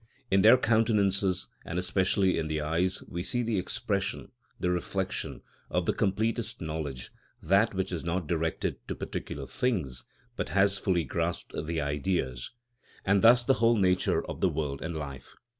In 0.31 0.41
their 0.41 0.57
countenances, 0.57 1.47
and 1.63 1.77
especially 1.77 2.39
in 2.39 2.47
the 2.47 2.59
eyes, 2.59 3.03
we 3.07 3.21
see 3.21 3.43
the 3.43 3.59
expression, 3.59 4.31
the 4.59 4.71
reflection, 4.71 5.43
of 5.69 5.85
the 5.85 5.93
completest 5.93 6.59
knowledge, 6.59 7.11
that 7.43 7.75
which 7.75 7.91
is 7.91 8.03
not 8.03 8.25
directed 8.25 8.77
to 8.87 8.95
particular 8.95 9.45
things, 9.45 10.05
but 10.35 10.49
has 10.49 10.79
fully 10.79 11.03
grasped 11.03 11.53
the 11.67 11.79
Ideas, 11.81 12.49
and 13.05 13.21
thus 13.21 13.43
the 13.43 13.53
whole 13.61 13.77
nature 13.77 14.25
of 14.25 14.41
the 14.41 14.49
world 14.49 14.81
and 14.81 14.95
life. 14.97 15.35